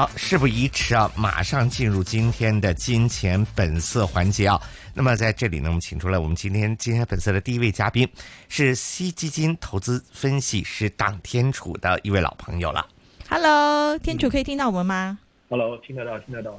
[0.00, 4.58] 好，事不宜迟啊，马上进入今天的金钱本色环节啊。
[4.94, 8.10] 那么在这里呢，我们请出来我们今天金钱本色的第一位嘉宾，
[8.48, 12.88] 是西基金投资分析师党天楚的一位老朋友了。
[13.28, 15.18] Hello，天楚可以听到我们吗
[15.50, 16.58] ？Hello，听得到，听得到。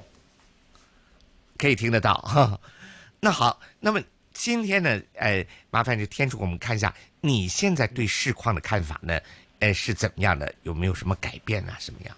[1.57, 2.59] 可以听得到哈。
[3.19, 3.99] 那好，那么
[4.33, 9.19] 今天呢，呃，麻烦这天楚，我们看一下你现在对市况的看法呢，
[9.61, 10.53] 呃，是怎么样的？
[10.61, 11.75] 有没有什么改变啊？
[11.79, 12.15] 什么样？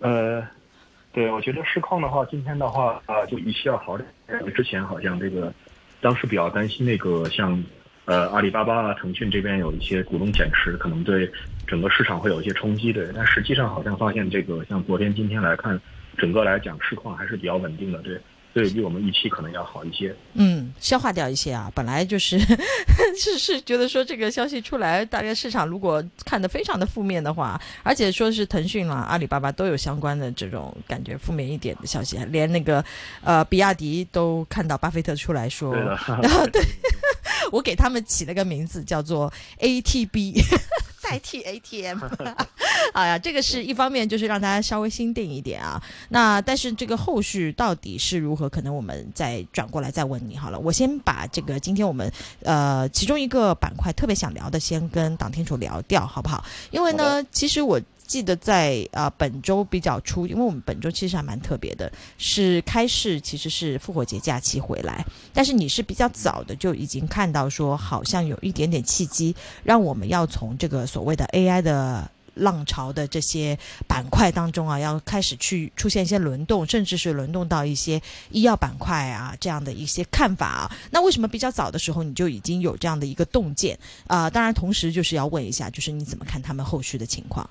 [0.00, 0.46] 呃，
[1.12, 4.08] 对，我觉得市况的话，今天的话啊、就预期要好点。
[4.54, 5.52] 之前好像这个
[6.00, 7.62] 当时比较担心那个像
[8.04, 11.30] 呃阿里巴巴啊、腾讯这边有一些股东减持，可能对
[11.66, 13.08] 整个市场会有一些冲击对。
[13.14, 15.80] 但实际上好像发现这个像昨天、今天来看，
[16.16, 18.18] 整个来讲市况还是比较稳定的，对，
[18.58, 20.14] 所以比我们预期可能要好一些。
[20.34, 21.70] 嗯，消化掉一些啊。
[21.74, 22.38] 本来就是
[23.16, 32.84] 是是觉得说这个消息出来，大概市场如果看得非常的负面的话，而且说是腾讯啦、阿里巴巴都有相关的这种感觉负面一点的消息，连那个
[33.22, 35.82] 呃比亚迪都看到巴菲特出来说，对，
[36.22, 36.62] 然后对
[37.52, 40.42] 我给他们起了个名字叫做 ATB。
[41.00, 42.00] 代替 ATM，
[42.94, 45.82] 哎呀，这个是一方面，就是让大家稍微心定一点啊。
[46.08, 50.58] 那但是这个后续到底是如何，可能我们再转过来再问你好了。
[50.58, 52.10] 我先把这个今天我们
[52.42, 56.44] 呃其中一个板块特别想聊的，先跟党天楚聊掉，好不好？
[56.70, 72.10] 因为呢，其实我记得在呃本周比较初，因为我们本周其实还蛮特别的，是开市其实是复活节假期回来，但是你是比较早的就已经看到说，好像有一点点契机，让我们要从这个所谓的 AI 的。
[72.38, 80.70] 浪潮的这些板块当中啊，要开始去出现一些轮动，甚至是轮动到一些医药板块啊这样的一些看法啊。
[80.90, 87.48] 那为什么比较早的时候你就已经有这样的一个洞见啊、当然，同时就是要问一下，就是你怎么看他们后续的情况？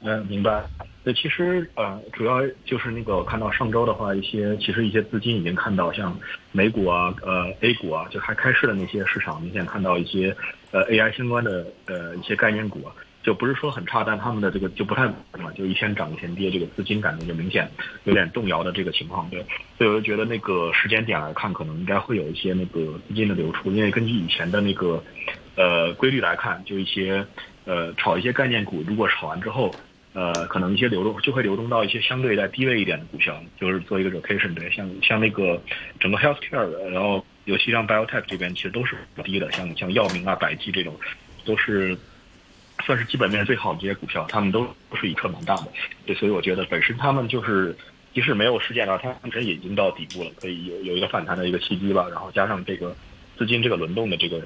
[0.00, 0.62] 嗯，明白。
[1.02, 6.16] 那，其实呃，主要就是那个我看到上周的话，一些其实一些资金已经看到像
[6.52, 10.36] 美股啊、呃 A 股啊，就还开市的那些市场，明显看到一些
[10.70, 12.92] 呃 AI 相关的呃一些概念股啊，
[13.26, 15.04] 就不是说很差，但他们的这个就不太
[15.42, 17.68] 嘛，就一天涨一天跌，这个资金感觉就明显
[18.04, 19.28] 有点动摇的这个情况。
[19.30, 19.44] 对，
[19.76, 25.02] 所以我就觉得那个时间点来看，可能应该会有一些那个资金的流出，因为根据以前的那个
[25.56, 27.26] 呃规律来看，就一些
[27.64, 29.74] 呃炒一些概念股，如果炒完之后。
[30.18, 35.62] 呃，可能一些流动就会流动到一些相对在低位一点的股票，就是做一个 rotation 对，像像那个
[36.00, 40.98] 整个 healthcare，的然后尤其像 biotech 这边其实都是低的，像像药明啊、百济这种，
[41.44, 41.94] 都是
[42.86, 45.66] 算是基本面最好的这些股票，他们都不是一克蛮大的，
[46.06, 47.76] 对，所以我觉得本身他们就是
[48.14, 52.96] 即使没有事件的话，它本身已经到底部了，可以有有一个反弹的一个契机吧，然后加上这个
[53.36, 54.40] 资金这个轮动的这个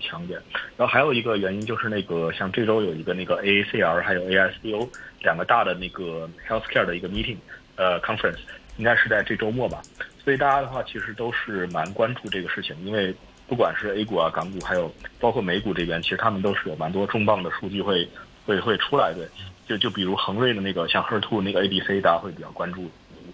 [0.00, 0.40] 强一点。
[0.78, 4.88] 然后还有一个原因就是那个像这周有一个那个 AACR 还有 ASCO
[5.20, 7.36] 两个大的那个 healthcare 的一个 meeting
[7.76, 8.38] 呃 conference，
[8.78, 9.82] 应该是在这周末吧。
[10.24, 13.14] 所以大家的话其实都是蛮关注这个事情，因为
[13.48, 18.08] 不管是 A 股啊、港股，还有包括美股这边，其实他们都是有蛮多重磅的数据会
[18.44, 19.28] 会会出来的。
[19.66, 22.90] 就就比如恒瑞的那个像 HER2 那个 ADC，大家会比较关注，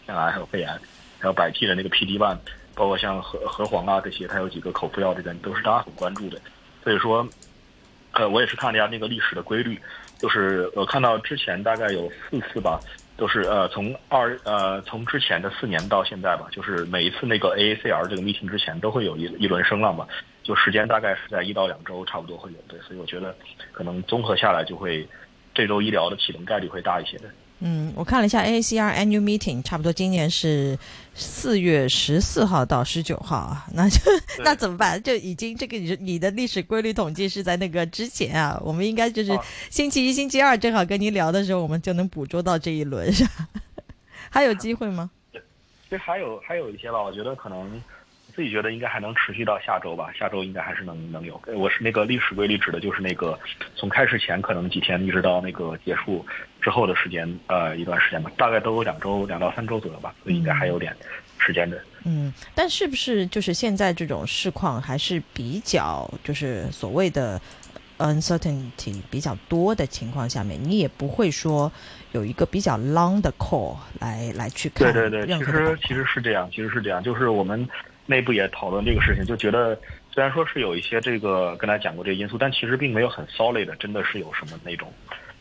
[0.06, 0.78] 腺癌还有肺癌，
[1.18, 2.38] 还有百济的那个 PD one，
[2.74, 6.40] 包括像和和黄啊这些，它有几个口服药这边都是大家很关注的。
[6.82, 7.28] 所以说，
[8.12, 9.78] 呃，我也是看了一下那个历史的规律，
[10.18, 12.80] 就是我看到之前大概有四次吧，
[13.16, 20.06] 都是呃从二呃从之前的四年到现在吧，就是每一次那个 AACR 这个 meeting 之前都会有一一轮声浪吧，
[20.42, 23.34] 就时间大概是在一到两周差不多会有对，所以我觉得
[23.72, 25.06] 可能综合下来就会
[25.54, 27.24] 这周医疗的启动概率会大一些的。
[27.64, 30.76] 嗯，我看了一下 AACR Annual Meeting，差不多今年是
[31.14, 34.00] 四月十四号到十九号啊，那就
[34.42, 35.00] 那怎么办？
[35.00, 43.48] 就已经这个你你的历史规律统计是在那个之前啊，我们应该就是啊星期一、星期二正好跟您聊的时候，我们就能捕捉到这一轮，是吧？
[44.28, 45.08] 还有机会吗？
[45.32, 47.70] 其实还有还有一些吧，我觉得可能
[48.34, 51.40] 自己觉得应该还能持续到下周吧，下周应该还是能能有。
[51.46, 53.38] 呃我是那个历史规律指的就是那个
[53.76, 56.24] 从开始前可能几天一直到那个结束
[56.60, 60.96] 之后的时间，呃，一段时间吧，大概都有两周两到三周左右吧，所以应该还有点
[61.38, 61.80] 时间的。
[62.04, 67.40] 嗯，但是不是就是现在这种市况还是比较就是所谓的
[67.98, 71.70] uncertainty 比较多的情况下面，你也不会说
[72.12, 77.68] 有一个比较 long 的 call 来来去看对对对，其实其实是这样，其实是这样，就是我们
[78.06, 79.78] 内部也讨论这个事情，就觉得
[80.12, 84.92] 虽然说是有一些这个跟他讲过这个因素，但其实并没有很 solid 的，真的是有什么那种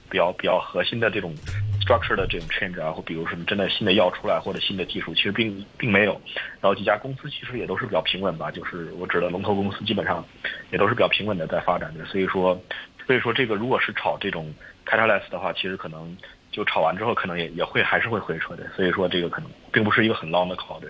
[0.09, 1.33] 比较比较核心的这种
[1.81, 6.13] structure 的这种 change 啊，或比如什么真的新的药出来或者新的技术，其实并并没有。
[6.61, 10.23] 然后几家公司其实也都是比较平稳吧，就是我指的龙头公司基本上
[10.71, 12.59] 也都是比较平稳的在发展的，所以说
[13.07, 14.53] 所以说这个如果是炒这种
[14.85, 16.15] catalyst 的话，其实可能
[16.51, 20.87] 就炒完之后可能也也会还是会回撤的，所以说这个可能并不是一个很 long 的考虑。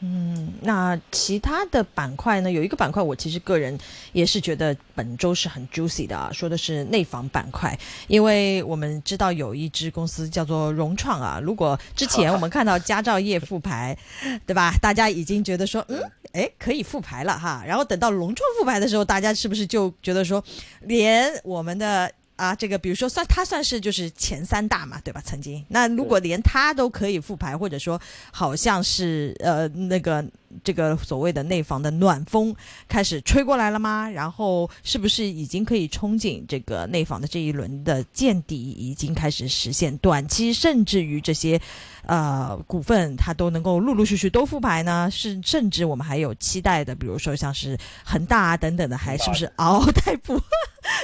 [0.00, 2.50] 嗯，那其他的板块呢？
[2.50, 3.78] 有一个板块，我其实个人
[4.12, 11.40] 也是觉得本周是很 juicy 的啊，说的是内房板块，因为我们知道有一支公司叫做融创啊。
[11.42, 13.96] 如果之前我们看到佳兆业复牌，
[14.44, 14.74] 对吧？
[14.82, 16.02] 大家已经觉得说，嗯，
[16.32, 17.64] 哎，可以复牌了哈。
[17.66, 20.44] 然后等到融创复牌的时候，大家是不是就觉得说，
[20.82, 22.12] 连我们的。
[22.36, 25.22] 啊，这个比如说算他算是就是前三大嘛，对吧？
[25.24, 28.00] 曾经，那如果连他都可以复牌，或者说
[28.32, 30.24] 好像是呃那个
[30.62, 32.54] 这个所谓的内房的暖风
[32.86, 34.08] 开始吹过来了吗？
[34.08, 39.96] 然后是不是已经可以憧憬这个内房的这一轮的见底已经开始实现？
[39.98, 41.60] 短期甚至于这些
[42.06, 45.08] 呃股份它都能够陆陆续续都复牌呢？
[45.10, 50.38] 是甚至我们还有期待的，比如说像是恒大啊等等的，还是不是嗷嗷待哺？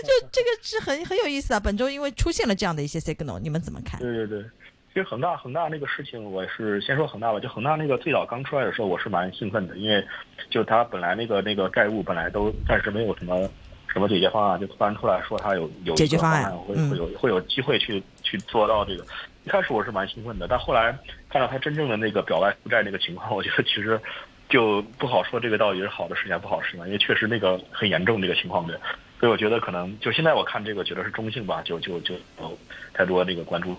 [0.02, 1.60] 就这个是很很有意思啊！
[1.60, 3.98] 本周因为出现了这样的一些 signal，你们怎么看？
[3.98, 4.44] 对对对，
[4.92, 7.38] 其实恒大恒大那个事情，我是先说恒大吧。
[7.38, 10.04] 就恒大那个最早刚出来的时候，我是蛮兴奋的，因为
[10.50, 13.48] 就他本来那个那个债务本来都暂时没有什么
[13.86, 19.04] 什么解决方案，就突然出来说他有有解决方案，会会有会有机会去去做到这个。
[19.44, 20.90] 一开始我是蛮兴奋的，但后来
[21.28, 24.00] 看到他真正的那个表外负债那个情况，我觉得其实
[24.48, 28.80] 就不好说这个到底是好的事情还是不好的事情，因为确实那个很严重这个情况的。
[29.20, 32.58] 所以我觉得可能就现在我看这个觉得是中性吧，就就就有
[32.94, 33.76] 太多这个关注。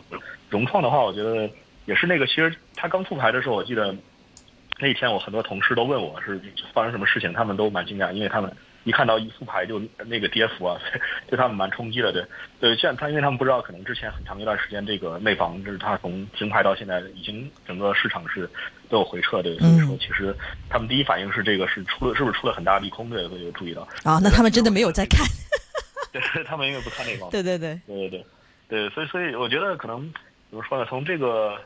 [0.51, 1.49] 融创的话，我觉得
[1.85, 3.95] 也是那个，其实它刚复牌的时候，我记得
[4.79, 6.39] 那一天我很多同事都问我是
[6.73, 10.79] 发生什么事情，他们都蛮惊讶，因为他们一看到一复牌就那个跌幅啊，
[11.27, 12.11] 对他们蛮冲击的。
[12.11, 12.25] 对，
[12.59, 18.49] 对，现在他因为他们不知道，可能之前很长一段时间这个内房就是他从停牌到现在已经整个市场是
[18.89, 20.35] 都有回撤的，所以说其实
[20.69, 23.81] 他们第一反应是这个是出了是不是出了很大利空对，有注意到。
[24.03, 25.25] 啊，那他们真的没有在看。
[26.11, 28.25] 对 他们因为不看内房， 对对对，对对对，
[28.67, 30.11] 对，所以所以我觉得可能
[30.49, 30.85] 怎么说呢？
[30.89, 31.57] 从这个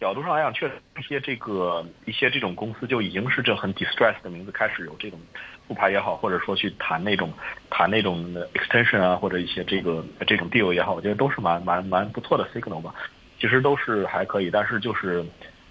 [0.00, 5.20] 角度上来讲，确实一些这个一些这种公司就已经是这很 distress 的名字开始有这种
[5.66, 7.32] 复牌也好，或者说去谈那种
[7.70, 12.94] 谈那种 extension 啊，或者一些这个这种 deal 也好，我觉得都是蛮蛮蛮不错的 signal 吧。
[13.40, 15.24] 其实都是还可以，但是就是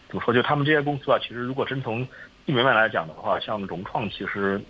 [0.07, 0.33] 怎么说？
[0.33, 2.05] 就他们这些公司啊，其实如果真从
[2.45, 4.61] 基本面来讲的话，像融创其实。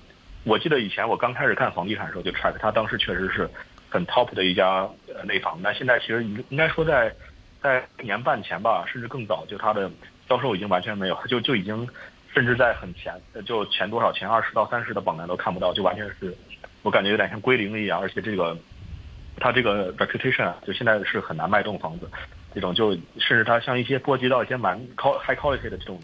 [0.46, 3.50] 我记得以前我刚开始看房地产的时候就 track，它当时确实是
[3.90, 5.58] 很 top 的一家呃内房。
[5.64, 7.16] 但现在其实应应该说在
[7.62, 9.90] 在年半前吧，甚至更早，就它的
[10.28, 11.88] 销售已经完全没有，就就已经
[12.33, 13.13] 甚至在很前，
[13.45, 16.35] 就前多少前二十到三十的榜单都看不到，就完全是
[16.81, 18.00] 我感觉有点像归零了一样。
[18.00, 18.57] 而且这个
[19.39, 22.09] 它这个 reputation 啊就现在是很难卖动房子，
[22.53, 26.00] 这种就甚至它像一些波及到一些蛮 high quality 的这种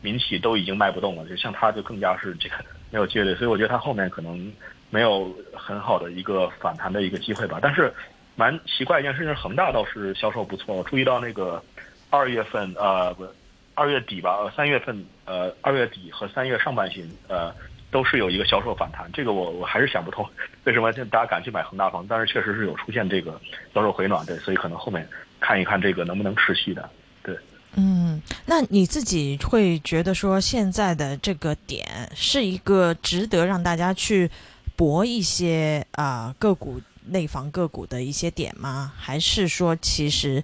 [0.00, 2.54] 民企都已经卖不动了，就像它就更加是这个。
[2.90, 4.52] 没有接对，所以我觉得它后面可能
[4.90, 7.58] 没有很好的一个反弹的一个机会吧。
[7.62, 7.90] 但是
[8.36, 10.76] 蛮奇怪一件事情，恒大倒是销售不错。
[10.76, 11.64] 我注意到那个
[12.10, 13.26] 二月份呃不
[13.74, 17.52] 二月底吧，三月份呃二月底和三月上半旬呃
[17.90, 19.10] 都是有一个销售反弹。
[19.12, 20.26] 这个我我还是想不通
[20.64, 23.40] 为什么大家敢去买恒大房，但是确实是有出现这个
[23.74, 25.08] 销售回暖对，所以可能后面
[25.40, 26.88] 看一看这个能不能持续的。
[27.22, 27.36] 对
[27.74, 34.30] 嗯，那你自己会觉得说现在的这个点是一个值得让大家去
[34.76, 38.92] 博一些啊个股内房个股的一些点吗？
[38.96, 40.42] 还是说其实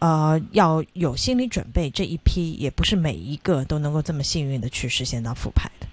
[0.00, 5.86] 呃要有心理准备，这一批也不是每一个都能够这么幸运的去实现到复牌的？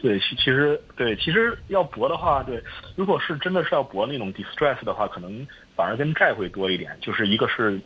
[0.00, 2.62] 对，其其实对，其实要博的话，对，
[2.94, 7.80] 如果是真的是要博那种 distress 的话，可能反而跟债会多一点，就是一个是。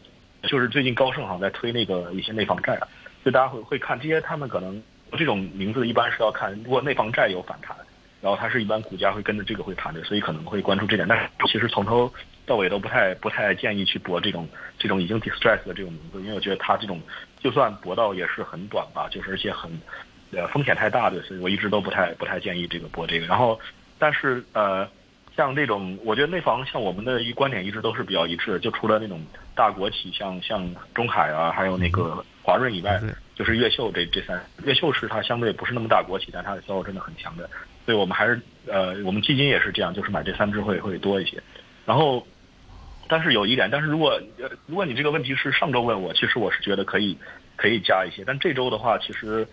[0.44, 2.74] 就是最近高盛好像在推那个一些内房债，
[3.22, 4.82] 所以大家会会看这些，他们可能
[5.18, 7.76] 这种名字一般是要看，如果内房债有反弹，
[8.20, 11.08] 然后它是一般股价会跟着这个会弹的，所以可能会关注这点。
[11.08, 12.12] 但是其实从头
[12.46, 14.48] 到尾都不太不太建议去博这种
[14.78, 17.00] 这种已经 distress 的这种名字，因为我觉得它这种
[17.40, 19.70] 就算博到也是很短吧，就是而且很
[20.32, 23.26] 呃风险太大的，所以我一直都不太不太建议这个博这个。
[23.26, 23.58] 然后
[23.98, 24.88] 但是呃。
[25.36, 29.24] 像这种，我觉得内房像我们的一观点一直都是比较一致，就除了那种
[29.54, 33.00] 大国企，像像中海啊，还有那个华润以外，
[33.34, 37.48] 就是越秀这这三，越秀是它相对不是那么大国企，但它的销售真的很强的，
[37.90, 41.42] 所以我们还是呃，我们基金也是这样，就是买这三只会会多一些。
[41.84, 42.24] 然后，
[43.08, 47.18] 但是有一点，但是如果呃如果你这个问题是上周问我，其实我是觉得可以
[47.56, 49.44] 可以加一些，但这周的话，其实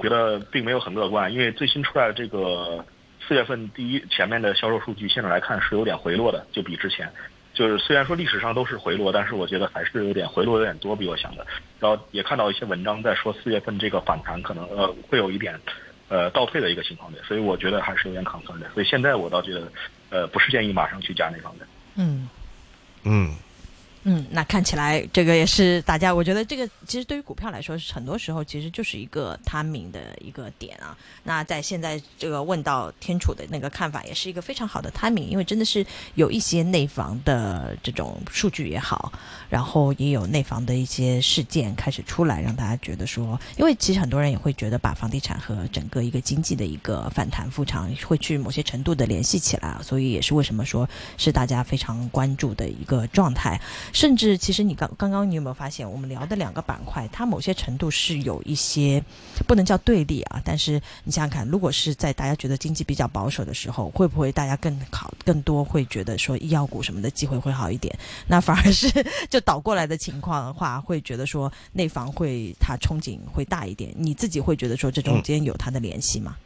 [0.00, 2.82] 觉得并没有很乐观，因为最新出来的这个。
[3.26, 7.06] 四月份第一前面的销售数据，现在来看是有点回落的，就比之前，
[7.52, 11.46] 就是虽然说历史上都是回落，但是我觉得还是有点回落有点多，比我想的。
[11.78, 15.60] 然后也看到一些文章在说四月份这个反弹可能呃会有一点，
[16.08, 18.68] 呃倒退的一个情况的，所以我觉得还是有点抗风的。
[18.74, 19.72] 所以现在我倒觉得，
[20.10, 21.66] 呃不是建议马上去加那方面。
[21.96, 22.28] 嗯
[23.04, 23.36] 嗯
[24.10, 30.96] 嗯，那看起来这个也是大家，我觉得这个其实对于股票来说，很多时候其实就是一个 timing 的一个点啊。
[31.24, 35.84] 那在现在这个问到天楚的那个看法，也是一个非常好的 timing，因为真的是
[36.14, 39.12] 有一些内房的这种数据也好，
[39.50, 50.88] 然后也有内房的一些事件开始出来，让大家觉得说，因为其实很多人也会觉得把房地产和整个一个经济的一个反弹复常会去某些程度的联系起来，所以也是为什么说
[51.18, 53.60] 是大家非常关注的一个状态。
[53.98, 59.02] 甚至，其实你刚刚刚你有没有发现，我们聊的两个板块，它某些程度是有一些
[59.48, 60.40] 不能叫对立啊。
[60.44, 67.92] 但是你想想看，如果是在大家觉得经济比较保守的时候，会不会大家更好更多会觉得说医药股什么的机会会好一点？
[68.28, 68.88] 那反而是
[69.28, 73.92] 就倒过来的情况的话，会觉得说内房会它憧憬会大一点。
[73.96, 76.36] 你自己会觉得说这中间有它的联系吗？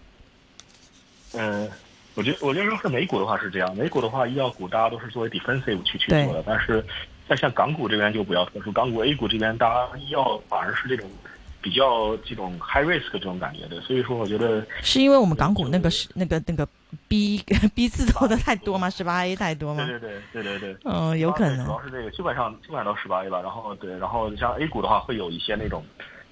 [1.33, 1.71] 嗯，
[2.15, 6.83] 我觉得我觉得说是美股的话是这样，美股的话医药股大家都是作为 defensive 去去做的，但是。
[7.29, 11.09] 那像港股这边就比较特殊，港股 A 股这边大家要反而是这种
[11.63, 16.69] 比较这种 high risk 这种感觉的，所以说我觉得是因为我们港股那个是那个那个
[17.09, 17.43] B
[17.75, 18.91] B 字头的太多吗？
[18.91, 19.87] 十八 A 太多吗？
[19.87, 23.41] 对对对对对对，嗯，有可能主要是这个，基本上基本上都十八 A 吧。
[23.41, 25.85] 然后对，然后像 A 股的话，会有一些那种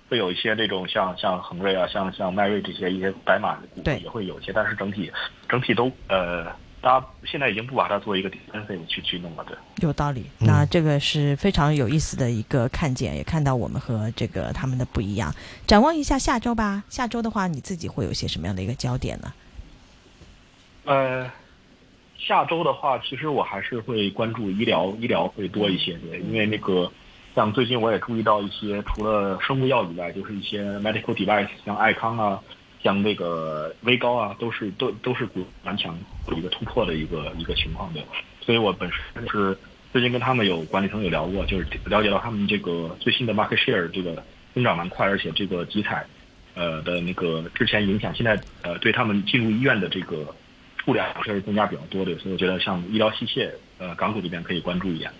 [0.08, 5.10] 会有一些那种像像恒瑞啊，像像迈瑞这些一些白马的股也会有一些，但是整体
[5.48, 6.52] 整体都呃。
[6.82, 10.24] 大家现在已经不把它作为一个 defensive 去去弄了，对，有道理。
[10.38, 15.34] 那这个是非常有意思的一个看见，也看到我们和这个他们的不一样。
[15.66, 19.32] 展望一下下周吧，下周的话，你自己会有些什么样的一个焦点呢？
[20.86, 21.30] 呃，
[22.18, 26.90] 下周的话，其实我还是会关注医疗，医疗会多一些，对，因为那个
[27.34, 32.40] 像最近我也注意到一些，除了生物药以外，就是一些 medical device，像爱康啊。
[32.82, 35.94] 像那个微高啊，都是都都是股蛮强，
[36.28, 38.00] 有一个突破的一个一个情况的，
[38.40, 39.56] 所以我本身是
[39.92, 46.06] 最近跟他们有管理层有聊过，就是了解到他们这个最新的 market share 这个增长蛮快，而且这个集采，
[46.54, 50.34] 呃的那个之前影响，现在呃对他们进入医院的这个
[50.82, 55.10] 数量是增加比较多的，所以我觉得像医疗器械，呃港股这边可以关注一点，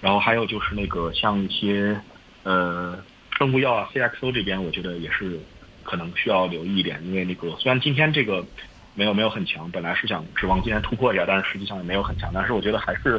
[0.00, 2.00] 然后还有就是那个像一些
[2.44, 2.96] 呃
[3.36, 5.40] 生物药啊 CXO 这边，我觉得也是。
[5.88, 8.44] 可能需要留意一点，因为那个虽然今天这个
[8.92, 12.30] 没有没有很强，本来是想指望今天突破一下，但是实际上也没有很强。
[12.34, 13.18] 但是我觉得还是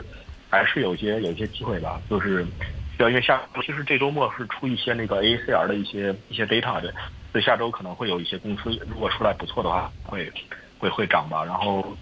[0.52, 2.46] 还是有一些有一些机会吧，就是
[2.96, 6.94] 需要因为下其实这周末是出一些那个 AACR 的一些一些 data 的，
[7.32, 10.32] 所以下周可能会有一些公司如果出来不错的话，会
[10.78, 11.44] 会会涨吧。
[11.44, 11.98] 然后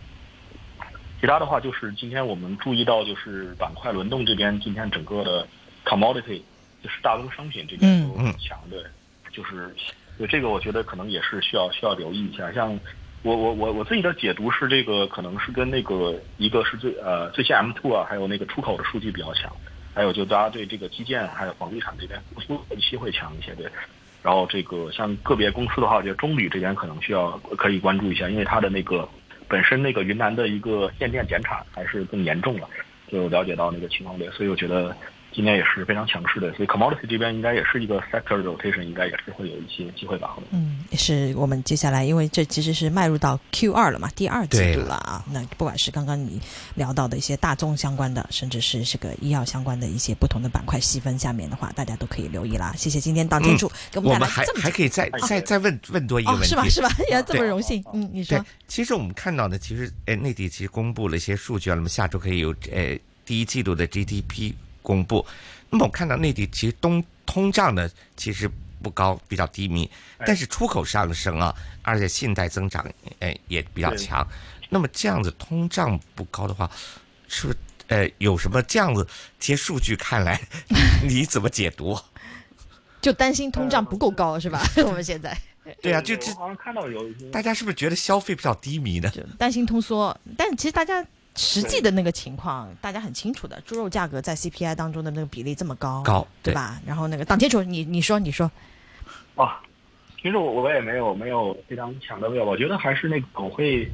[1.21, 5.47] 其他的话就是今天我们注意到就是板块轮动这边，今天整个的
[5.85, 6.41] commodity
[6.83, 8.91] 就是大宗商品这边都很强的，
[9.31, 9.73] 就是。
[10.17, 12.51] 对这个，我觉得可能也是需要需要留意一下。
[12.51, 12.79] 像
[13.23, 19.51] 我我我我自己的解读是，这个可能是跟那个一个是最呃最近 M two 啊，还有那个出口的数据比较强，
[19.93, 23.53] 还有就大家对这个基建还有房地产这边复苏预期会强一些。
[23.55, 23.67] 对，
[24.23, 29.07] 然后这个像个别公司的话，我觉得中铝这边可能需要可以关注一下，因为它的那个
[29.47, 32.67] 本身那个云南的一个限电减产还是更严重了，
[33.11, 34.95] 就了解到那个情况对，所以我觉得。
[35.33, 40.35] 今年也是非常强势的，所以 commodity 这边应该也是一个 sector rotation，应该也是会有一些机会吧。
[40.49, 45.23] 嗯，也是我们接下来，因为这其实是迈入到 Q 二了嘛，第二季度了啊。
[45.31, 46.41] 那不管是刚刚你
[46.73, 52.73] 聊到的一些大宗相关的，甚至是这个医药相关的一些不同的板块细分下面的话，大家都可以留意啦。
[52.75, 56.67] 谢谢今天当天主给我们带来这么还可以再再再问问多一个问题，是吧？
[56.67, 56.89] 是吧？
[57.11, 57.83] 也这么荣幸。
[57.93, 58.43] 嗯，你说。
[58.67, 64.53] 其实我们看到的，其实哎内地其实公布了一些数据啊，那么下周可以有呃第一季度的 GDP
[64.87, 65.25] 公布。
[65.69, 68.49] 那么我看到内地其实通通胀呢其实
[68.81, 69.89] 不高，比较低迷，
[70.25, 72.89] 但是出口上升啊，而且信贷增长
[73.19, 74.25] 哎也比较强。
[74.69, 76.71] 那么这样子通胀不高的话，
[77.27, 79.05] 是不是呃有什么这样子？
[79.37, 80.39] 这些数据看来
[81.03, 81.99] 你怎么解读？
[83.01, 84.61] 就担心通胀不够高是吧？
[84.85, 85.37] 我们现在
[85.81, 89.11] 对啊，就这好像看到有一些大家是不是觉得消费比较低迷呢？
[89.37, 91.05] 担心通缩，但其实大家。
[91.37, 93.61] 实际的那个情况，大家很清楚的。
[93.61, 96.81] 猪肉价格在 CPI 当中的那个比例这么高，高对吧？
[96.85, 98.51] 然后那个党清楚，你你说你说，
[99.35, 99.61] 啊，
[100.19, 103.87] 其实我我也没有没有非常强的味道，我觉得还是那个我会，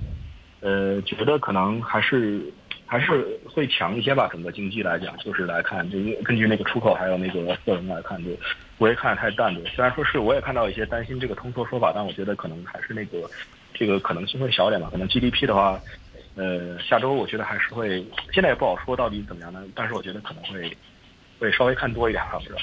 [0.62, 2.42] 呃，觉得可能还是
[2.86, 4.30] 还是会强一些吧。
[4.32, 8.30] 整个经济来讲，就是来看，就是根据那个出口还有那个个人来看，就
[8.78, 9.62] 不会看太淡的。
[9.76, 13.30] 虽然说是我也看到一些担心这个通缩说法，但我觉得可能还是那个
[13.74, 14.88] 这个可能性会小点吧。
[14.90, 15.78] 可能 GDP 的话。
[16.36, 19.64] 呃，下周我觉得还是会，现在也不好说到底怎么样呢。
[19.76, 20.76] 但是我觉得可能会
[21.40, 22.60] 会稍微看多一点吧，不知道。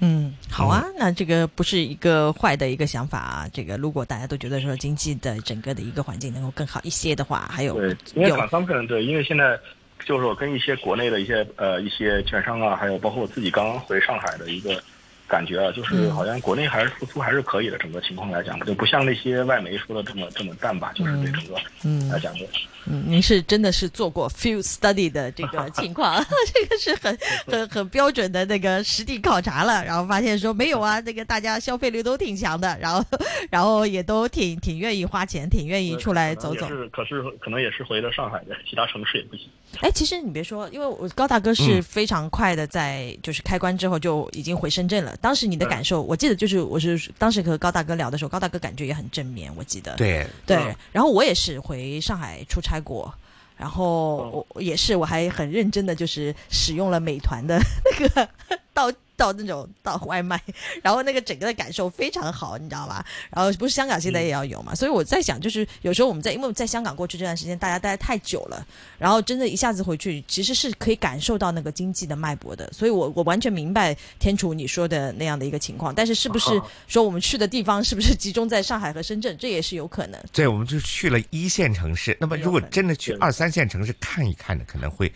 [0.00, 3.48] 嗯，好啊，那这个不是一个坏的一个想法啊。
[3.52, 9.58] 这个如果大家都觉得说经济的整个的一个环境能够更好一些的话，还有对，因为 consumption 对，因为现在
[10.04, 14.82] 就是我跟一些国内的一些呃一些券商啊，还有包括我自己刚刚回上海的一个
[15.26, 22.40] 感觉啊，就是好像国内还是复苏还是可以的，整个情况来讲，就不像那些外媒说的这么这么淡吧，就是对整个嗯来讲的。
[22.86, 33.02] 嗯，您是真的是做过 field study 的这个情况， 这个是很很很标准的那个实地考察了，然后发现说没有啊， 这个大家消费力都挺强的，然后
[33.50, 39.48] 然后也都挺挺愿意花钱，挺愿意出来走走是，可是可能也是回了上海的，其他城市也不行。
[39.80, 45.13] 哎，其实你别说，因为我高大哥是非常快的，在就是开关之后就已经回深圳了。
[45.20, 49.94] 当时你的感受，我记得就是我是当时和高大哥聊的时候，高大哥感觉也很正面，我记得。
[49.96, 53.12] 对，对嗯，然后我也是回上海出差过，
[53.56, 58.28] 然后我也是我还很认真的就是使用了美团的那个
[58.72, 60.40] 到 到那种到外卖，
[60.82, 63.04] 然后那个整个的感受非常好，你知道吧？
[63.30, 68.66] 然后不是香港现在也要有嘛，所以我在想，就是有时候我们在因为在香港过去这段时间大家待得太久了，
[68.98, 80.20] 然后真的一下子回去，其实是可以感受到那个经济的脉搏的，所以我我完全明白天楚你说的那样的一个情况，但是是不是说我们去的地方是不是集中在上海和深圳，这也是有可能。
[80.32, 82.16] 对，我们就去了一线城市。
[82.20, 85.12] 那么，如果真的去二三线城市看一看呢，可能会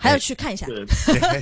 [0.00, 0.84] 还要去看一下，对，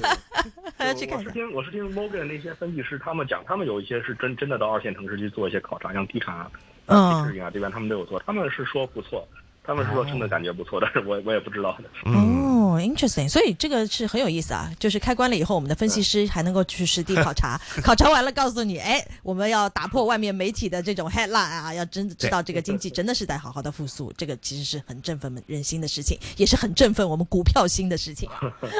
[0.77, 1.31] 还要去看一下。
[1.31, 6.51] 我是听我是听 Morgan 那些分析师他们讲，他们有一些是真真的到二线城市去做一些考察，像地产啊、
[6.87, 7.25] 嗯。
[7.27, 9.27] 地质啊这边他们都有做，他们是说不错，
[9.69, 14.73] 他们说听的感觉不错，但 是我我也不知道哦，interesting，所以这个是很有意思啊。
[14.79, 28.27] 就是开关了以后，我们的分析师还能够去实地考察， 考察完了告诉你，哎，我们要打破外面媒体的这种 headline 啊，要真的知道这个经济真的是在好好的复苏，这个其实是很振奋人心的事情，也是很振奋我们股票心的事情。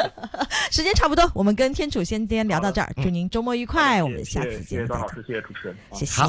[0.73, 5.77] 时间差不多，我们跟天楚先先聊到这儿，祝您周末愉快，我们下次见谢谢张老师，谢谢主持人。
[5.91, 6.13] 啊谢谢。
[6.13, 6.17] 好